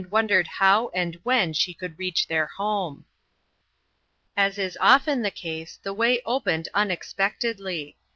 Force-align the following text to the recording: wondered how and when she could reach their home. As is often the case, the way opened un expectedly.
wondered 0.09 0.47
how 0.47 0.89
and 0.95 1.19
when 1.21 1.53
she 1.53 1.75
could 1.75 1.99
reach 1.99 2.25
their 2.27 2.47
home. 2.47 3.05
As 4.35 4.57
is 4.57 4.75
often 4.81 5.21
the 5.21 5.29
case, 5.29 5.77
the 5.83 5.93
way 5.93 6.23
opened 6.25 6.67
un 6.73 6.89
expectedly. 6.89 7.95